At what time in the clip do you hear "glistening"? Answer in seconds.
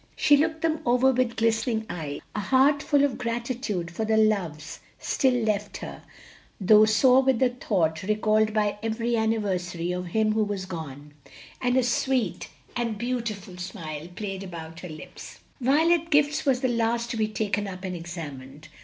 1.35-1.85